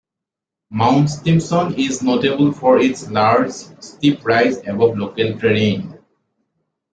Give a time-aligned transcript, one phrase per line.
[0.71, 5.99] Mount Stimson is notable for its large, steep rise above local terrain.